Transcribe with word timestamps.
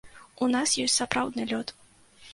У 0.45 0.47
нас 0.53 0.73
ёсць 0.85 0.97
сапраўдны 1.01 1.47
лёд. 1.55 1.77